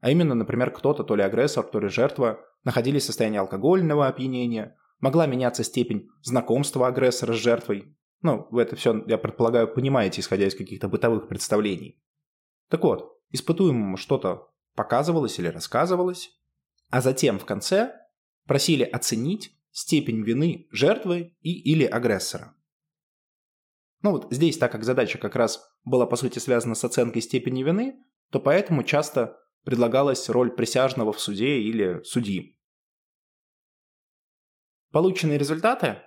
а 0.00 0.10
именно, 0.10 0.34
например, 0.34 0.72
кто-то, 0.72 1.02
то 1.02 1.16
ли 1.16 1.22
агрессор, 1.22 1.64
то 1.64 1.80
ли 1.80 1.88
жертва, 1.88 2.40
находились 2.64 3.04
в 3.04 3.06
состоянии 3.06 3.38
алкогольного 3.38 4.08
опьянения, 4.08 4.76
могла 5.00 5.26
меняться 5.26 5.64
степень 5.64 6.10
знакомства 6.20 6.86
агрессора 6.86 7.32
с 7.32 7.36
жертвой. 7.36 7.96
Ну, 8.20 8.46
вы 8.50 8.60
это 8.60 8.76
все, 8.76 9.02
я 9.06 9.16
предполагаю, 9.16 9.72
понимаете, 9.72 10.20
исходя 10.20 10.46
из 10.46 10.54
каких-то 10.54 10.88
бытовых 10.88 11.28
представлений. 11.28 11.98
Так 12.68 12.82
вот, 12.82 13.15
испытуемому 13.30 13.96
что-то 13.96 14.52
показывалось 14.74 15.38
или 15.38 15.48
рассказывалось, 15.48 16.30
а 16.90 17.00
затем 17.00 17.38
в 17.38 17.44
конце 17.44 17.94
просили 18.46 18.84
оценить 18.84 19.52
степень 19.70 20.22
вины 20.22 20.68
жертвы 20.70 21.36
и 21.40 21.52
или 21.52 21.84
агрессора. 21.84 22.54
Ну 24.02 24.12
вот 24.12 24.28
здесь, 24.30 24.58
так 24.58 24.72
как 24.72 24.84
задача 24.84 25.18
как 25.18 25.34
раз 25.36 25.68
была 25.84 26.06
по 26.06 26.16
сути 26.16 26.38
связана 26.38 26.74
с 26.74 26.84
оценкой 26.84 27.22
степени 27.22 27.62
вины, 27.62 28.04
то 28.30 28.40
поэтому 28.40 28.82
часто 28.82 29.38
предлагалась 29.64 30.28
роль 30.28 30.54
присяжного 30.54 31.12
в 31.12 31.20
суде 31.20 31.58
или 31.58 32.02
судьи. 32.04 32.56
Полученные 34.92 35.38
результаты, 35.38 36.02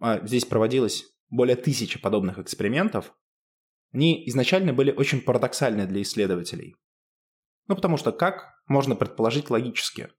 а 0.00 0.26
здесь 0.26 0.44
проводилось 0.44 1.04
более 1.30 1.56
тысячи 1.56 2.00
подобных 2.00 2.38
экспериментов, 2.38 3.14
они 3.92 4.28
изначально 4.28 4.72
были 4.72 4.92
очень 4.92 5.20
парадоксальны 5.20 5.86
для 5.86 6.02
исследователей. 6.02 6.76
Ну, 7.66 7.74
потому 7.74 7.96
что 7.96 8.12
как 8.12 8.54
можно 8.66 8.96
предположить 8.96 9.50
логически? 9.50 10.10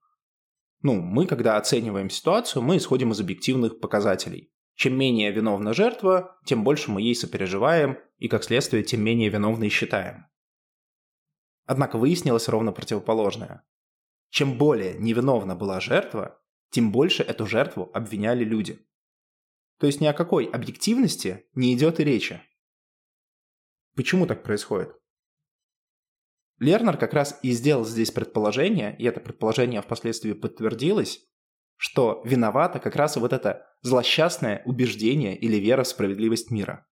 Ну, 0.81 1.01
мы, 1.01 1.27
когда 1.27 1.57
оцениваем 1.57 2.09
ситуацию, 2.09 2.61
мы 2.61 2.77
исходим 2.77 3.11
из 3.11 3.19
объективных 3.19 3.79
показателей. 3.79 4.51
Чем 4.75 4.97
менее 4.97 5.31
виновна 5.31 5.73
жертва, 5.73 6.39
тем 6.45 6.63
больше 6.63 6.89
мы 6.89 7.01
ей 7.01 7.15
сопереживаем, 7.15 7.97
и, 8.17 8.27
как 8.27 8.43
следствие, 8.43 8.83
тем 8.83 9.01
менее 9.01 9.29
виновной 9.29 9.69
считаем. 9.69 10.27
Однако 11.65 11.97
выяснилось 11.97 12.47
ровно 12.47 12.71
противоположное. 12.71 13.63
Чем 14.29 14.57
более 14.57 14.97
невиновна 14.97 15.55
была 15.55 15.79
жертва, 15.79 16.39
тем 16.71 16.91
больше 16.91 17.23
эту 17.23 17.45
жертву 17.45 17.89
обвиняли 17.93 18.43
люди. 18.43 18.79
То 19.79 19.87
есть 19.87 20.01
ни 20.01 20.05
о 20.05 20.13
какой 20.13 20.45
объективности 20.45 21.45
не 21.53 21.73
идет 21.73 21.99
и 21.99 22.03
речи. 22.03 22.41
Почему 23.99 24.25
так 24.25 24.43
происходит? 24.43 24.95
Лернер 26.57 26.95
как 26.95 27.13
раз 27.13 27.37
и 27.43 27.51
сделал 27.51 27.83
здесь 27.83 28.11
предположение, 28.11 28.95
и 28.97 29.03
это 29.03 29.19
предположение 29.19 29.81
впоследствии 29.81 30.31
подтвердилось, 30.31 31.19
что 31.75 32.21
виновато 32.23 32.79
как 32.79 32.95
раз 32.95 33.17
вот 33.17 33.33
это 33.33 33.67
злосчастное 33.81 34.61
убеждение 34.63 35.37
или 35.37 35.57
вера 35.57 35.83
в 35.83 35.89
справедливость 35.89 36.49
мира. 36.49 36.87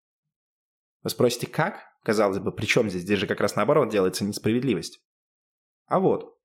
Вы 1.02 1.10
спросите, 1.10 1.48
как? 1.48 1.80
Казалось 2.04 2.40
бы, 2.40 2.52
при 2.52 2.66
чем 2.66 2.90
здесь? 2.90 3.04
Здесь 3.04 3.20
же 3.20 3.28
как 3.28 3.40
раз 3.40 3.56
наоборот 3.56 3.88
делается 3.90 4.26
несправедливость. 4.26 5.00
А 5.86 6.02
вот. 6.02 6.38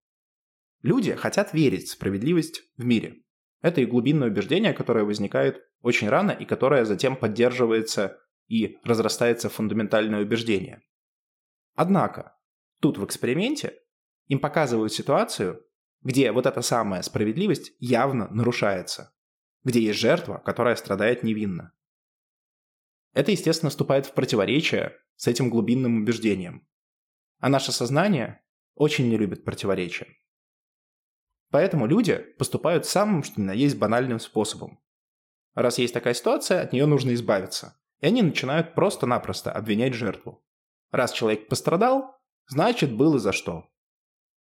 Люди 0.82 1.12
хотят 1.16 1.52
верить 1.52 1.88
в 1.88 1.90
справедливость 1.90 2.62
в 2.76 2.84
мире. 2.84 3.24
Это 3.62 3.80
и 3.80 3.86
глубинное 3.86 4.28
убеждение, 4.28 4.74
которое 4.74 5.04
возникает 5.04 5.60
очень 5.80 6.08
рано 6.08 6.30
и 6.30 6.44
которое 6.44 6.84
затем 6.84 7.16
поддерживается 7.16 8.22
и 8.52 8.78
разрастается 8.84 9.48
фундаментальное 9.48 10.20
убеждение. 10.20 10.82
Однако, 11.74 12.38
тут 12.80 12.98
в 12.98 13.04
эксперименте 13.06 13.80
им 14.26 14.40
показывают 14.40 14.92
ситуацию, 14.92 15.64
где 16.02 16.30
вот 16.32 16.44
эта 16.44 16.60
самая 16.60 17.00
справедливость 17.00 17.72
явно 17.78 18.28
нарушается, 18.28 19.16
где 19.64 19.80
есть 19.80 19.98
жертва, 19.98 20.36
которая 20.44 20.76
страдает 20.76 21.22
невинно. 21.22 21.72
Это, 23.14 23.30
естественно, 23.30 23.70
вступает 23.70 24.04
в 24.04 24.12
противоречие 24.12 24.98
с 25.16 25.26
этим 25.28 25.48
глубинным 25.48 26.02
убеждением. 26.02 26.68
А 27.38 27.48
наше 27.48 27.72
сознание 27.72 28.44
очень 28.74 29.08
не 29.08 29.16
любит 29.16 29.46
противоречия. 29.46 30.08
Поэтому 31.48 31.86
люди 31.86 32.18
поступают 32.38 32.84
самым, 32.84 33.22
что 33.22 33.40
ни 33.40 33.46
на 33.46 33.54
есть, 33.54 33.78
банальным 33.78 34.20
способом. 34.20 34.78
Раз 35.54 35.78
есть 35.78 35.94
такая 35.94 36.12
ситуация, 36.12 36.60
от 36.60 36.74
нее 36.74 36.84
нужно 36.84 37.14
избавиться. 37.14 37.78
И 38.02 38.06
они 38.06 38.20
начинают 38.20 38.74
просто-напросто 38.74 39.52
обвинять 39.52 39.94
жертву. 39.94 40.44
Раз 40.90 41.12
человек 41.12 41.48
пострадал, 41.48 42.20
значит 42.48 42.92
было 42.92 43.18
за 43.18 43.32
что. 43.32 43.70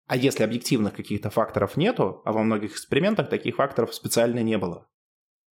А 0.06 0.16
если 0.16 0.44
объективных 0.44 0.94
каких-то 0.94 1.30
факторов 1.30 1.76
нету, 1.76 2.22
а 2.24 2.32
во 2.32 2.44
многих 2.44 2.72
экспериментах 2.72 3.30
таких 3.30 3.56
факторов 3.56 3.94
специально 3.94 4.42
не 4.42 4.58
было, 4.58 4.90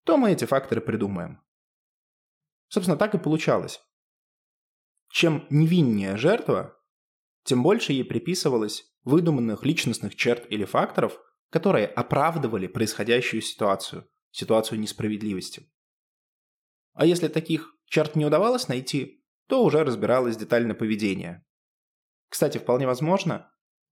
то 0.03 0.17
мы 0.17 0.31
эти 0.31 0.45
факторы 0.45 0.81
придумаем. 0.81 1.41
Собственно, 2.67 2.98
так 2.98 3.15
и 3.15 3.17
получалось. 3.17 3.81
Чем 5.10 5.48
невиннее 5.50 6.17
жертва, 6.17 6.77
тем 7.43 7.63
больше 7.63 7.93
ей 7.93 8.03
приписывалось 8.03 8.83
выдуманных 9.03 9.63
личностных 9.63 10.15
черт 10.15 10.45
или 10.51 10.65
факторов, 10.65 11.19
которые 11.50 11.88
оправдывали 11.88 12.67
происходящую 12.67 13.41
ситуацию, 13.41 14.10
ситуацию 14.31 14.79
несправедливости. 14.79 15.72
А 16.93 17.05
если 17.05 17.27
таких 17.27 17.73
черт 17.86 18.16
не 18.16 18.25
удавалось 18.25 18.68
найти, 18.68 19.24
то 19.48 19.63
уже 19.63 19.84
разбиралось 19.84 20.38
детально 20.38 20.75
поведение. 20.75 21.46
Кстати, 22.30 22.58
вполне 22.58 22.88
возможно, 22.88 23.52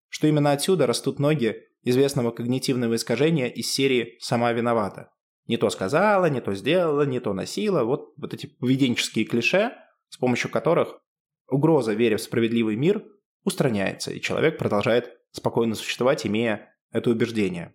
что 0.09 0.27
именно 0.27 0.51
отсюда 0.51 0.87
растут 0.87 1.19
ноги 1.19 1.63
известного 1.83 2.31
когнитивного 2.31 2.95
искажения 2.95 3.47
из 3.47 3.71
серии 3.71 4.17
«Сама 4.19 4.51
виновата». 4.51 5.11
Не 5.47 5.57
то 5.57 5.69
сказала, 5.69 6.25
не 6.29 6.41
то 6.41 6.53
сделала, 6.53 7.03
не 7.03 7.19
то 7.19 7.33
носила. 7.33 7.83
Вот, 7.83 8.13
вот 8.17 8.33
эти 8.33 8.45
поведенческие 8.47 9.25
клише, 9.25 9.73
с 10.09 10.17
помощью 10.17 10.49
которых 10.51 11.01
угроза 11.47 11.93
вере 11.93 12.17
в 12.17 12.21
справедливый 12.21 12.75
мир 12.75 13.03
устраняется, 13.43 14.11
и 14.11 14.21
человек 14.21 14.57
продолжает 14.57 15.17
спокойно 15.31 15.75
существовать, 15.75 16.25
имея 16.25 16.73
это 16.91 17.09
убеждение. 17.09 17.73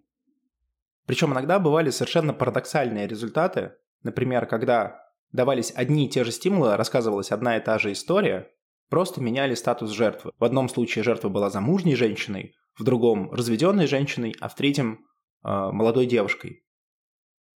Причем 1.06 1.32
иногда 1.32 1.58
бывали 1.58 1.90
совершенно 1.90 2.34
парадоксальные 2.34 3.06
результаты. 3.06 3.72
Например, 4.02 4.46
когда 4.46 5.05
давались 5.32 5.72
одни 5.74 6.06
и 6.06 6.08
те 6.08 6.24
же 6.24 6.32
стимулы, 6.32 6.76
рассказывалась 6.76 7.32
одна 7.32 7.56
и 7.56 7.60
та 7.60 7.78
же 7.78 7.92
история, 7.92 8.50
просто 8.88 9.20
меняли 9.20 9.54
статус 9.54 9.90
жертвы. 9.90 10.32
В 10.38 10.44
одном 10.44 10.68
случае 10.68 11.04
жертва 11.04 11.28
была 11.28 11.50
замужней 11.50 11.96
женщиной, 11.96 12.54
в 12.78 12.84
другом– 12.84 13.30
разведенной 13.32 13.86
женщиной, 13.86 14.34
а 14.40 14.48
в 14.48 14.54
третьем 14.54 15.06
э,– 15.44 15.48
молодой 15.72 16.06
девушкой. 16.06 16.64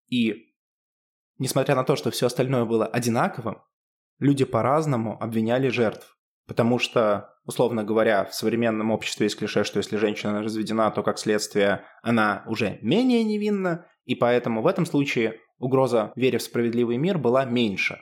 И 0.07 0.53
несмотря 1.37 1.75
на 1.75 1.83
то, 1.83 1.95
что 1.95 2.11
все 2.11 2.27
остальное 2.27 2.65
было 2.65 2.85
одинаковым, 2.85 3.61
люди 4.19 4.45
по-разному 4.45 5.21
обвиняли 5.21 5.69
жертв. 5.69 6.17
Потому 6.47 6.79
что, 6.79 7.35
условно 7.45 7.83
говоря, 7.83 8.25
в 8.25 8.33
современном 8.33 8.89
обществе 8.89 9.25
есть 9.25 9.37
клише, 9.37 9.63
что 9.63 9.77
если 9.77 9.97
женщина 9.97 10.41
разведена, 10.41 10.89
то 10.89 11.03
как 11.03 11.19
следствие 11.19 11.85
она 12.01 12.43
уже 12.47 12.79
менее 12.81 13.23
невинна, 13.23 13.85
и 14.05 14.15
поэтому 14.15 14.63
в 14.63 14.67
этом 14.67 14.87
случае 14.87 15.39
угроза 15.59 16.11
вере 16.15 16.39
в 16.39 16.43
справедливый 16.43 16.97
мир 16.97 17.17
была 17.17 17.45
меньше, 17.45 18.01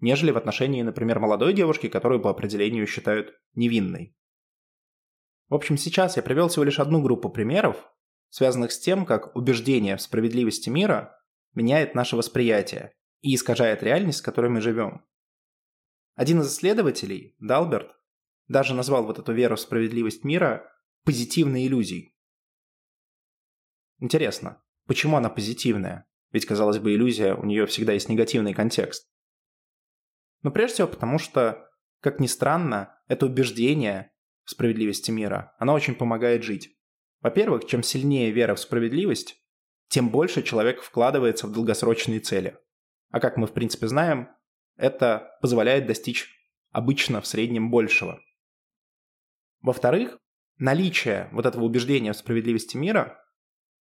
нежели 0.00 0.30
в 0.30 0.36
отношении, 0.36 0.82
например, 0.82 1.18
молодой 1.18 1.52
девушки, 1.52 1.88
которую 1.88 2.20
по 2.20 2.30
определению 2.30 2.86
считают 2.86 3.34
невинной. 3.54 4.14
В 5.48 5.54
общем, 5.54 5.76
сейчас 5.76 6.16
я 6.16 6.22
привел 6.22 6.48
всего 6.48 6.64
лишь 6.64 6.78
одну 6.78 7.02
группу 7.02 7.30
примеров, 7.30 7.90
связанных 8.28 8.72
с 8.72 8.78
тем, 8.78 9.06
как 9.06 9.34
убеждение 9.36 9.96
в 9.96 10.02
справедливости 10.02 10.68
мира 10.68 11.18
меняет 11.54 11.94
наше 11.94 12.16
восприятие 12.16 12.92
и 13.20 13.34
искажает 13.34 13.82
реальность, 13.82 14.20
в 14.20 14.24
которой 14.24 14.50
мы 14.50 14.60
живем. 14.60 15.04
Один 16.14 16.40
из 16.40 16.52
исследователей, 16.52 17.34
Далберт, 17.38 17.92
даже 18.48 18.74
назвал 18.74 19.04
вот 19.04 19.18
эту 19.18 19.32
веру 19.32 19.56
в 19.56 19.60
справедливость 19.60 20.24
мира 20.24 20.70
позитивной 21.04 21.66
иллюзией. 21.66 22.14
Интересно, 23.98 24.62
почему 24.86 25.16
она 25.16 25.30
позитивная? 25.30 26.05
Ведь, 26.32 26.46
казалось 26.46 26.78
бы, 26.78 26.94
иллюзия, 26.94 27.34
у 27.34 27.44
нее 27.44 27.66
всегда 27.66 27.92
есть 27.92 28.08
негативный 28.08 28.54
контекст. 28.54 29.08
Но 30.42 30.50
прежде 30.50 30.74
всего 30.74 30.88
потому, 30.88 31.18
что, 31.18 31.68
как 32.00 32.20
ни 32.20 32.26
странно, 32.26 32.98
это 33.08 33.26
убеждение 33.26 34.12
в 34.44 34.50
справедливости 34.50 35.10
мира, 35.10 35.54
оно 35.58 35.74
очень 35.74 35.94
помогает 35.94 36.42
жить. 36.42 36.76
Во-первых, 37.20 37.66
чем 37.66 37.82
сильнее 37.82 38.30
вера 38.30 38.54
в 38.54 38.60
справедливость, 38.60 39.36
тем 39.88 40.10
больше 40.10 40.42
человек 40.42 40.82
вкладывается 40.82 41.46
в 41.46 41.52
долгосрочные 41.52 42.20
цели. 42.20 42.58
А 43.10 43.20
как 43.20 43.36
мы 43.36 43.46
в 43.46 43.52
принципе 43.52 43.88
знаем, 43.88 44.28
это 44.76 45.36
позволяет 45.40 45.86
достичь 45.86 46.28
обычно 46.70 47.20
в 47.20 47.26
среднем 47.26 47.70
большего. 47.70 48.20
Во-вторых, 49.62 50.18
наличие 50.58 51.28
вот 51.32 51.46
этого 51.46 51.64
убеждения 51.64 52.12
в 52.12 52.16
справедливости 52.16 52.76
мира 52.76 53.18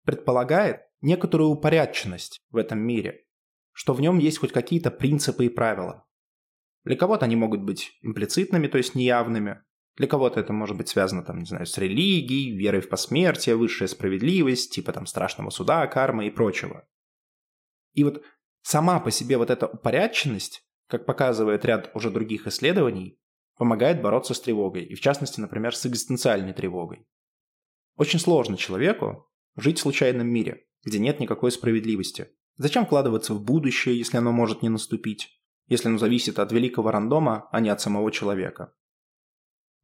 предполагает 0.03 0.81
некоторую 1.01 1.49
упорядоченность 1.49 2.41
в 2.49 2.57
этом 2.57 2.79
мире, 2.79 3.25
что 3.71 3.93
в 3.93 4.01
нем 4.01 4.19
есть 4.19 4.39
хоть 4.39 4.51
какие-то 4.51 4.91
принципы 4.91 5.45
и 5.45 5.49
правила. 5.49 6.05
Для 6.83 6.95
кого-то 6.95 7.25
они 7.25 7.35
могут 7.35 7.61
быть 7.61 7.97
имплицитными, 8.01 8.67
то 8.67 8.77
есть 8.77 8.95
неявными. 8.95 9.63
Для 9.95 10.07
кого-то 10.07 10.39
это 10.39 10.53
может 10.53 10.75
быть 10.75 10.89
связано, 10.89 11.23
там, 11.23 11.39
не 11.39 11.45
знаю, 11.45 11.65
с 11.65 11.77
религией, 11.77 12.57
верой 12.57 12.81
в 12.81 12.89
посмертие, 12.89 13.55
высшая 13.55 13.87
справедливость, 13.87 14.73
типа 14.73 14.91
там 14.91 15.05
страшного 15.05 15.49
суда, 15.49 15.85
кармы 15.87 16.27
и 16.27 16.31
прочего. 16.31 16.87
И 17.93 18.03
вот 18.03 18.23
сама 18.63 18.99
по 18.99 19.11
себе 19.11 19.37
вот 19.37 19.49
эта 19.49 19.67
упорядоченность 19.67 20.65
как 20.93 21.07
показывает 21.07 21.65
ряд 21.65 21.89
уже 21.95 22.11
других 22.11 22.45
исследований, 22.45 23.19
помогает 23.57 24.01
бороться 24.01 24.35
с 24.35 24.41
тревогой, 24.41 24.83
и 24.83 24.93
в 24.93 25.01
частности, 25.01 25.39
например, 25.39 25.75
с 25.75 25.87
экзистенциальной 25.87 26.53
тревогой. 26.53 27.07
Очень 27.95 28.19
сложно 28.19 28.57
человеку 28.57 29.27
жить 29.55 29.79
в 29.79 29.81
случайном 29.81 30.27
мире, 30.27 30.65
где 30.83 30.99
нет 30.99 31.19
никакой 31.19 31.51
справедливости. 31.51 32.29
Зачем 32.57 32.85
вкладываться 32.85 33.33
в 33.33 33.43
будущее, 33.43 33.97
если 33.97 34.17
оно 34.17 34.31
может 34.31 34.61
не 34.61 34.69
наступить, 34.69 35.41
если 35.67 35.87
оно 35.87 35.97
зависит 35.97 36.39
от 36.39 36.51
великого 36.51 36.91
рандома, 36.91 37.47
а 37.51 37.59
не 37.59 37.69
от 37.69 37.81
самого 37.81 38.11
человека? 38.11 38.73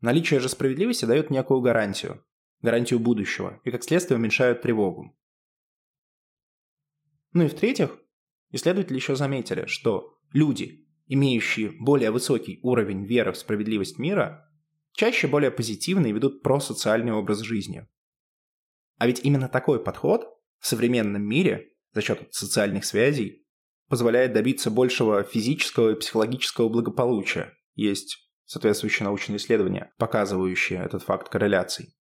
Наличие 0.01 0.39
же 0.39 0.49
справедливости 0.49 1.05
дает 1.05 1.29
некую 1.29 1.61
гарантию, 1.61 2.23
гарантию 2.61 2.99
будущего, 2.99 3.59
и 3.63 3.71
как 3.71 3.83
следствие 3.83 4.17
уменьшают 4.17 4.61
тревогу. 4.61 5.17
Ну 7.33 7.43
и 7.43 7.47
в-третьих, 7.47 7.97
исследователи 8.51 8.95
еще 8.95 9.15
заметили, 9.15 9.65
что 9.65 10.17
люди, 10.31 10.87
имеющие 11.07 11.71
более 11.71 12.11
высокий 12.11 12.59
уровень 12.63 13.05
веры 13.05 13.31
в 13.31 13.37
справедливость 13.37 13.99
мира, 13.99 14.49
чаще 14.93 15.27
более 15.27 15.51
позитивно 15.51 16.07
и 16.07 16.11
ведут 16.11 16.41
просоциальный 16.43 17.13
образ 17.13 17.39
жизни. 17.39 17.87
А 18.99 19.07
ведь 19.07 19.21
именно 19.23 19.47
такой 19.47 19.81
подход 19.81 20.27
в 20.59 20.67
современном 20.67 21.23
мире 21.23 21.71
за 21.93 22.01
счет 22.01 22.27
социальных 22.31 22.85
связей 22.85 23.47
позволяет 23.87 24.33
добиться 24.33 24.69
большего 24.69 25.23
физического 25.23 25.91
и 25.91 25.95
психологического 25.95 26.69
благополучия. 26.69 27.57
Есть 27.73 28.29
соответствующие 28.43 29.05
научные 29.05 29.37
исследования, 29.37 29.93
показывающие 29.97 30.83
этот 30.83 31.01
факт 31.03 31.29
корреляций. 31.29 31.95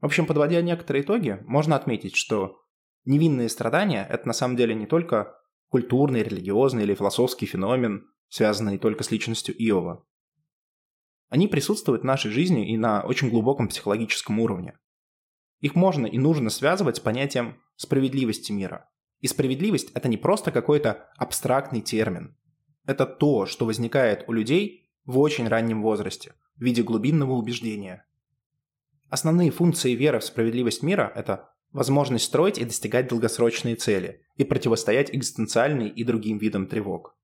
В 0.00 0.06
общем, 0.06 0.26
подводя 0.26 0.60
некоторые 0.60 1.04
итоги, 1.04 1.38
можно 1.46 1.76
отметить, 1.76 2.16
что 2.16 2.60
невинные 3.04 3.48
страдания– 3.48 4.06
это 4.10 4.26
на 4.26 4.32
самом 4.32 4.56
деле 4.56 4.74
не 4.74 4.86
только 4.86 5.36
культурный, 5.68 6.24
религиозный 6.24 6.82
или 6.82 6.96
философский 6.96 7.46
феномен, 7.46 8.10
связанный 8.28 8.78
только 8.78 9.04
с 9.04 9.10
личностью 9.10 9.54
Иова. 9.56 10.04
Они 11.30 11.46
присутствуют 11.46 12.02
в 12.02 12.06
нашей 12.06 12.32
жизни 12.32 12.72
и 12.72 12.76
на 12.76 13.02
очень 13.02 13.30
глубоком 13.30 13.68
психологическом 13.68 14.40
уровне. 14.40 14.76
Их 15.60 15.76
можно 15.76 16.06
и 16.06 16.18
нужно 16.18 16.50
связывать 16.50 16.96
с 16.96 17.00
понятием 17.00 17.60
справедливости 17.76 18.50
мира. 18.50 18.90
И 19.20 19.28
справедливость– 19.28 19.90
это 19.94 20.08
не 20.08 20.16
просто 20.16 20.50
какой-то 20.50 21.08
абстрактный 21.16 21.82
термин. 21.82 22.36
Это 22.84 23.06
то, 23.06 23.46
что 23.46 23.64
возникает 23.64 24.24
у 24.26 24.32
людей 24.32 24.90
в 25.04 25.18
очень 25.20 25.46
раннем 25.46 25.82
возрасте, 25.82 26.34
в 26.56 26.62
виде 26.62 26.82
глубинного 26.82 27.34
убеждения. 27.34 28.06
Основные 29.08 29.52
функции 29.52 29.92
веры 29.94 30.18
в 30.18 30.24
справедливость 30.24 30.82
мира– 30.82 31.12
это 31.14 31.50
возможность 31.70 32.24
строить 32.24 32.58
и 32.58 32.64
достигать 32.64 33.08
долгосрочные 33.08 33.76
цели 33.76 34.22
и 34.36 34.42
противостоять 34.42 35.14
экзистенциальным 35.14 35.86
и 35.86 36.02
другим 36.02 36.38
видам 36.38 36.66
тревог. 36.66 37.16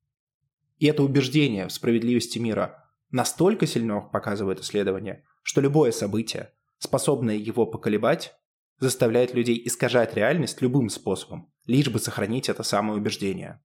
И 0.79 0.87
это 0.87 1.03
убеждение 1.03 1.67
в 1.67 1.73
справедливости 1.73 2.39
мира 2.39 2.86
настолько 3.11 3.67
сильно, 3.67 4.01
показывает 4.01 4.61
исследование, 4.61 5.25
что 5.43 5.61
любое 5.61 5.93
событие, 5.93 6.53
способное 6.79 7.37
его 7.37 7.67
поколебать, 7.67 8.35
заставляет 8.79 9.35
людей 9.35 9.61
искажать 9.65 10.15
реальность 10.15 10.61
любым 10.61 10.89
способом, 10.89 11.53
лишь 11.67 11.89
бы 11.89 11.99
сохранить 11.99 12.49
это 12.49 12.63
самое 12.63 12.99
убеждение. 12.99 13.63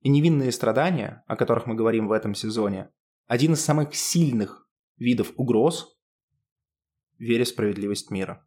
И 0.00 0.08
невинные 0.08 0.52
страдания, 0.52 1.24
о 1.26 1.36
которых 1.36 1.66
мы 1.66 1.74
говорим 1.74 2.08
в 2.08 2.12
этом 2.12 2.34
сезоне, 2.34 2.90
один 3.26 3.54
из 3.54 3.64
самых 3.64 3.94
сильных 3.94 4.68
видов 4.96 5.32
угроз 5.36 5.96
вере 7.18 7.44
в 7.44 7.48
справедливость 7.48 8.10
мира. 8.10 8.46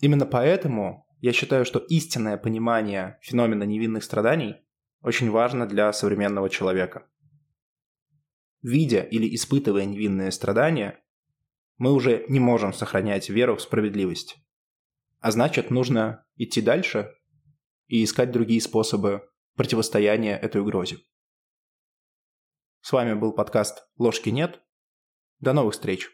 Именно 0.00 0.26
поэтому 0.26 1.06
я 1.20 1.32
считаю, 1.32 1.64
что 1.64 1.78
истинное 1.78 2.38
понимание 2.38 3.18
феномена 3.20 3.64
невинных 3.64 4.02
страданий 4.02 4.56
очень 5.02 5.30
важно 5.30 5.66
для 5.66 5.92
современного 5.92 6.48
человека. 6.48 7.06
Видя 8.62 9.00
или 9.00 9.34
испытывая 9.34 9.84
невинные 9.86 10.30
страдания, 10.32 11.02
мы 11.78 11.92
уже 11.92 12.24
не 12.28 12.40
можем 12.40 12.72
сохранять 12.72 13.30
веру 13.30 13.56
в 13.56 13.62
справедливость. 13.62 14.36
А 15.20 15.30
значит, 15.30 15.70
нужно 15.70 16.26
идти 16.36 16.60
дальше 16.60 17.14
и 17.88 18.04
искать 18.04 18.32
другие 18.32 18.60
способы 18.60 19.28
противостояния 19.56 20.36
этой 20.36 20.60
угрозе. 20.60 20.98
С 22.82 22.92
вами 22.92 23.14
был 23.14 23.32
подкаст 23.32 23.86
«Ложки 23.96 24.30
нет». 24.30 24.62
До 25.38 25.52
новых 25.52 25.74
встреч! 25.74 26.10